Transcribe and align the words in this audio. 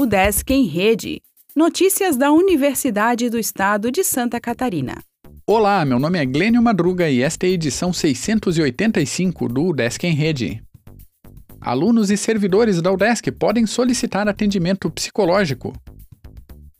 O 0.00 0.06
Desk 0.06 0.48
em 0.54 0.64
Rede. 0.64 1.20
Notícias 1.56 2.16
da 2.16 2.30
Universidade 2.30 3.28
do 3.28 3.36
Estado 3.36 3.90
de 3.90 4.04
Santa 4.04 4.40
Catarina. 4.40 5.02
Olá, 5.44 5.84
meu 5.84 5.98
nome 5.98 6.20
é 6.20 6.24
Glênio 6.24 6.62
Madruga 6.62 7.10
e 7.10 7.20
esta 7.20 7.46
é 7.46 7.48
a 7.48 7.52
edição 7.52 7.92
685 7.92 9.48
do 9.48 9.72
Desk 9.72 10.04
em 10.06 10.14
Rede. 10.14 10.62
Alunos 11.60 12.12
e 12.12 12.16
servidores 12.16 12.80
da 12.80 12.92
UDESC 12.92 13.32
podem 13.32 13.66
solicitar 13.66 14.28
atendimento 14.28 14.88
psicológico. 14.88 15.72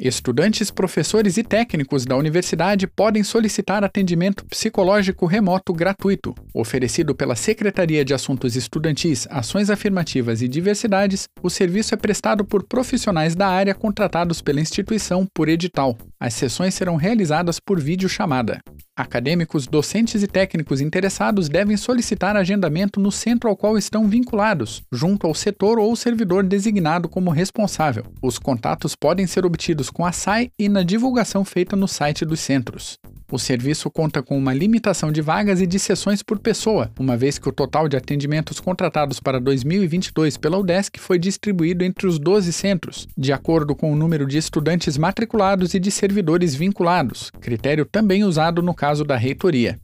Estudantes, 0.01 0.71
professores 0.71 1.37
e 1.39 1.43
técnicos 1.43 2.05
da 2.05 2.17
universidade 2.17 2.87
podem 2.87 3.25
solicitar 3.25 3.83
atendimento 3.83 4.47
psicológico 4.47 5.27
remoto 5.27 5.73
gratuito, 5.73 6.37
oferecido 6.55 7.17
pela 7.17 7.35
Secretaria 7.35 8.05
de 8.05 8.15
Assuntos 8.15 8.55
Estudantis, 8.55 9.27
Ações 9.29 9.71
Afirmativas 9.71 10.41
e 10.41 10.47
Diversidades. 10.47 11.29
O 11.43 11.51
serviço 11.51 11.95
é 11.95 11.97
prestado 11.97 12.45
por 12.45 12.63
profissionais 12.63 13.35
da 13.35 13.49
área 13.49 13.75
contratados 13.75 14.41
pela 14.41 14.61
instituição 14.61 15.27
por 15.35 15.49
edital. 15.49 15.99
As 16.21 16.33
sessões 16.33 16.75
serão 16.75 16.95
realizadas 16.95 17.59
por 17.59 17.81
videochamada. 17.81 18.61
Acadêmicos, 18.99 19.69
docentes 19.69 20.25
e 20.25 20.27
técnicos 20.27 20.81
interessados 20.81 21.49
devem 21.49 21.77
solicitar 21.77 22.37
agendamento 22.37 22.99
no 22.99 23.13
centro 23.13 23.49
ao 23.49 23.57
qual 23.57 23.79
estão 23.79 24.09
vinculados, 24.09 24.83
junto 24.91 25.25
ao 25.25 25.35
setor 25.37 25.79
ou 25.79 25.95
servidor 25.95 26.43
designado 26.43 27.09
como 27.09 27.31
responsável. 27.31 28.03
Os 28.21 28.41
contatos 28.41 28.97
podem 28.97 29.25
ser 29.25 29.47
obtidos 29.47 29.89
com 29.89 30.05
a 30.05 30.11
SAI 30.11 30.51
e 30.59 30.69
na 30.69 30.83
divulgação 30.83 31.45
feita 31.45 31.77
no 31.77 31.87
site 31.87 32.25
dos 32.25 32.41
centros. 32.41 32.99
O 33.31 33.39
serviço 33.39 33.91
conta 33.91 34.23
com 34.23 34.39
uma 34.39 34.55
limitação 34.55 35.13
de 35.13 35.21
vagas 35.21 35.61
e 35.61 35.67
de 35.67 35.79
sessões 35.79 36.23
por 36.23 36.39
pessoa, 36.39 36.91
uma 36.99 37.15
vez 37.15 37.39
que 37.39 37.47
o 37.47 37.53
total 37.53 37.87
de 37.87 37.95
atendimentos 37.95 38.59
contratados 38.59 39.21
para 39.21 39.39
2022 39.39 40.39
pela 40.39 40.57
UDESC 40.57 40.99
foi 40.99 41.19
distribuído 41.19 41.85
entre 41.85 42.07
os 42.07 42.19
12 42.19 42.51
centros, 42.55 43.07
de 43.15 43.31
acordo 43.31 43.77
com 43.77 43.93
o 43.93 43.97
número 43.97 44.27
de 44.27 44.39
estudantes 44.39 44.97
matriculados 44.97 45.75
e 45.75 45.79
de 45.79 45.91
servidores 45.91 46.55
vinculados, 46.55 47.31
critério 47.39 47.85
também 47.85 48.25
usado 48.25 48.63
no 48.63 48.73
caso 48.73 49.05
da 49.05 49.17
reitoria. 49.19 49.79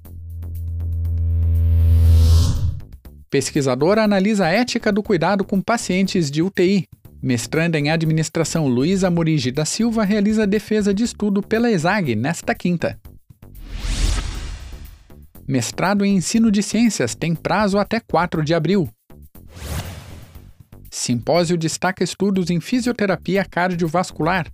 Pesquisadora 3.29 4.05
analisa 4.05 4.47
a 4.47 4.51
ética 4.51 4.91
do 4.91 5.03
cuidado 5.03 5.45
com 5.45 5.61
pacientes 5.61 6.31
de 6.31 6.41
UTI. 6.41 6.89
Mestranda 7.21 7.79
em 7.79 7.91
administração 7.91 8.69
Luísa 8.69 9.11
Morigi 9.11 9.51
da 9.51 9.67
Silva 9.67 10.03
realiza 10.03 10.47
defesa 10.47 10.95
de 10.95 11.05
estudo 11.05 11.43
pela 11.43 11.71
ESAG 11.71 12.15
nesta 12.15 12.55
quinta. 12.55 12.99
Mestrado 15.47 16.05
em 16.05 16.17
Ensino 16.17 16.51
de 16.51 16.63
Ciências 16.63 17.15
tem 17.15 17.35
prazo 17.35 17.79
até 17.79 18.01
4 18.01 18.43
de 18.43 18.55
abril. 18.55 18.89
Simpósio 20.91 21.59
destaca 21.59 22.03
estudos 22.03 22.51
em 22.51 22.61
fisioterapia 22.61 23.45
cardiovascular. 23.45 24.51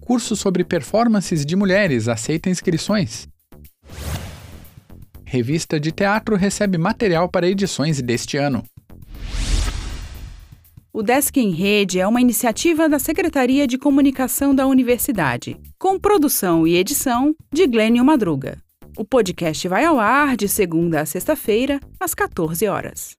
Curso 0.00 0.34
sobre 0.34 0.64
performances 0.64 1.44
de 1.44 1.56
mulheres 1.56 2.08
aceita 2.08 2.48
inscrições. 2.48 3.28
Revista 5.24 5.78
de 5.78 5.90
teatro 5.90 6.36
recebe 6.36 6.78
material 6.78 7.28
para 7.28 7.48
edições 7.48 8.00
deste 8.00 8.36
ano. 8.36 8.62
O 10.92 11.02
Desk 11.02 11.36
em 11.36 11.50
Rede 11.50 12.00
é 12.00 12.06
uma 12.06 12.22
iniciativa 12.22 12.88
da 12.88 12.98
Secretaria 12.98 13.66
de 13.66 13.76
Comunicação 13.76 14.54
da 14.54 14.66
Universidade, 14.66 15.60
com 15.78 15.98
produção 15.98 16.66
e 16.66 16.76
edição 16.76 17.34
de 17.52 17.66
Glênio 17.66 18.02
Madruga. 18.02 18.56
O 18.98 19.04
podcast 19.04 19.68
vai 19.68 19.84
ao 19.84 20.00
ar 20.00 20.38
de 20.38 20.48
segunda 20.48 21.02
a 21.02 21.06
sexta-feira, 21.06 21.78
às 22.00 22.14
14 22.14 22.66
horas. 22.66 23.14